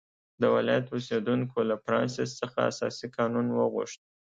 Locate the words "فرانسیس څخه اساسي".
1.83-3.07